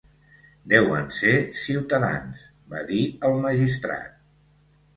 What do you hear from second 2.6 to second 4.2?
va dir el magistrat.